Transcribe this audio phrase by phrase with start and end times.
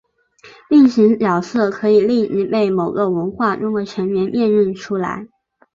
[0.67, 5.27] 定型角色可以立即被某个文化中的成员辨认出来。